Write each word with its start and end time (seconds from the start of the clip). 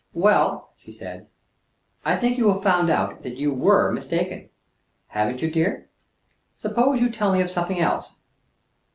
"Well," 0.15 0.73
she 0.79 0.91
said, 0.91 1.27
"I 2.03 2.15
think 2.15 2.35
you 2.39 2.51
have 2.51 2.63
found 2.63 2.89
out 2.89 3.21
that 3.21 3.37
you 3.37 3.53
were 3.53 3.91
mistaken, 3.91 4.49
haven't 5.09 5.43
you, 5.43 5.51
dear? 5.51 5.89
Suppose 6.55 6.99
you 6.99 7.07
tell 7.11 7.31
me 7.31 7.39
of 7.41 7.51
something 7.51 7.79
else." 7.79 8.11